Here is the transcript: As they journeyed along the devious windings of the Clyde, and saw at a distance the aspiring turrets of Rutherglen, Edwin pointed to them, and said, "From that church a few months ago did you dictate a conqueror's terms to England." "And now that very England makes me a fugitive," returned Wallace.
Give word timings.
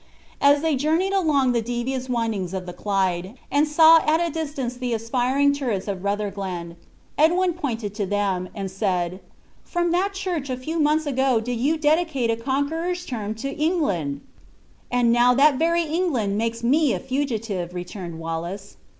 As 0.41 0.63
they 0.63 0.75
journeyed 0.75 1.13
along 1.13 1.51
the 1.51 1.61
devious 1.61 2.09
windings 2.09 2.55
of 2.55 2.65
the 2.65 2.73
Clyde, 2.73 3.37
and 3.51 3.67
saw 3.67 3.99
at 3.99 4.19
a 4.19 4.31
distance 4.31 4.73
the 4.75 4.95
aspiring 4.95 5.53
turrets 5.53 5.87
of 5.87 6.03
Rutherglen, 6.03 6.75
Edwin 7.19 7.53
pointed 7.53 7.93
to 7.93 8.07
them, 8.07 8.49
and 8.55 8.71
said, 8.71 9.19
"From 9.63 9.91
that 9.91 10.15
church 10.15 10.49
a 10.49 10.57
few 10.57 10.79
months 10.79 11.05
ago 11.05 11.39
did 11.39 11.59
you 11.59 11.77
dictate 11.77 12.31
a 12.31 12.35
conqueror's 12.35 13.05
terms 13.05 13.43
to 13.43 13.51
England." 13.55 14.21
"And 14.89 15.11
now 15.13 15.35
that 15.35 15.59
very 15.59 15.83
England 15.83 16.35
makes 16.35 16.63
me 16.63 16.93
a 16.93 16.99
fugitive," 16.99 17.75
returned 17.75 18.17
Wallace. 18.17 18.77